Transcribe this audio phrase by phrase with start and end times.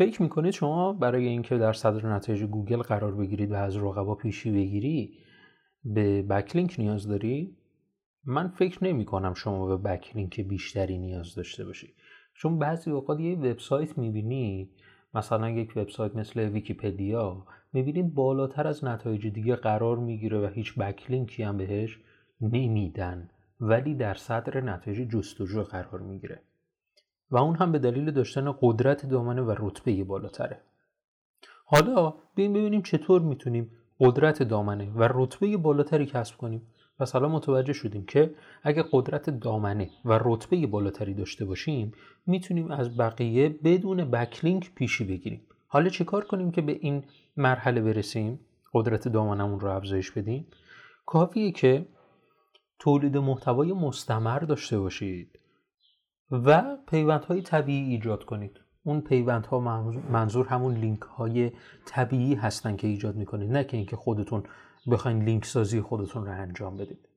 [0.00, 4.50] فکر می‌کنید شما برای اینکه در صدر نتایج گوگل قرار بگیرید و از رقبا پیشی
[4.50, 5.18] بگیری
[5.84, 7.56] به backlink نیاز داری؟
[8.24, 11.94] من فکر نمی کنم شما به backlink بیشتری نیاز داشته باشی
[12.34, 14.70] چون بعضی اوقات یه وبسایت می‌بینی
[15.14, 21.35] مثلا یک وبسایت مثل ویکیپدیا می‌بینید بالاتر از نتایج دیگه قرار می‌گیره و هیچ backlink
[21.35, 21.98] ی هم بهش
[22.40, 23.30] نمیدن
[23.60, 26.42] ولی در صدر نتایج جستجو قرار می‌گیره
[27.30, 30.60] و اون هم به دلیل داشتن قدرت دامنه و رتبه بالاتره.
[31.64, 36.62] حالا بیایم ببینیم چطور می‌تونیم قدرت دامنه و رتبه بالاتری کسب کنیم.
[36.98, 41.92] پس متوجه شدیم که اگه قدرت دامنه و رتبه بالاتری داشته باشیم
[42.26, 45.40] می‌تونیم از بقیه بدون بکلینک پیشی بگیریم.
[45.68, 47.04] حالا چه کار کنیم که به این
[47.36, 48.40] مرحله برسیم؟
[48.74, 50.46] قدرت دامنمون رو افزایش بدیم.
[51.06, 51.86] کافیه که
[52.78, 55.38] تولید محتوای مستمر داشته باشید.
[56.30, 58.60] و پیوندهای طبیعی ایجاد کنید.
[58.84, 59.60] اون پیوندها
[60.10, 61.52] منظور همون لینک های
[61.84, 64.42] طبیعی هستن که ایجاد می‌کنید نه که اینکه خودتون
[64.90, 67.08] بخواین لینک سازی خودتون رو انجام بدید.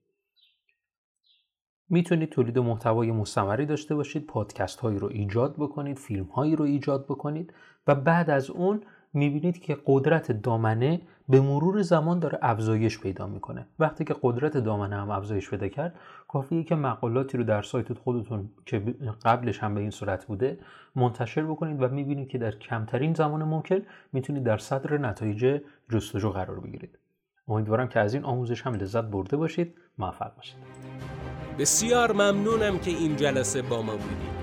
[1.90, 7.06] می‌تونید تولید محتوای مستمری داشته باشید پادکست هایی رو ایجاد بکنید فیلم هایی رو ایجاد
[7.06, 7.54] بکنید
[7.88, 8.82] و بعد از اون
[9.14, 13.68] می‌بینید که قدرت دامنه به مرور زمان داره افزایش پیدا می‌کنه.
[13.80, 15.96] وقتی که قدرت دامنه هم افزایش پیدا کرد
[16.28, 18.80] کافیه که مقالاتی رو در سایت خودتون که
[19.26, 20.60] قبلش هم به این صورت بوده
[20.96, 23.82] منتشر بکنید و می‌بینید که در کمترین زمان ممکن
[24.14, 27.00] می‌تونید در صدر نتایج جستجو قرار بگیرید.
[27.48, 29.76] امیدوارم که از این آموزش هم لذت برده باشید.
[29.98, 30.58] موفق باشید.
[31.60, 34.43] بسیار ممنونم که این جلسه با ما بودید.